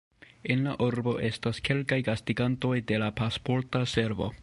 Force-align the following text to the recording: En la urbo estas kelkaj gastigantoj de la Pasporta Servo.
En 0.53 0.63
la 0.67 0.73
urbo 0.85 1.13
estas 1.27 1.61
kelkaj 1.69 2.01
gastigantoj 2.09 2.75
de 2.93 3.01
la 3.05 3.15
Pasporta 3.23 3.89
Servo. 3.97 4.37